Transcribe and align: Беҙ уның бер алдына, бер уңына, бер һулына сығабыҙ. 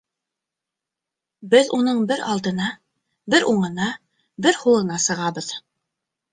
Беҙ 1.51 1.69
уның 1.77 1.99
бер 2.13 2.25
алдына, 2.33 2.71
бер 3.35 3.47
уңына, 3.53 3.93
бер 4.49 4.61
һулына 4.65 5.01
сығабыҙ. 5.09 5.55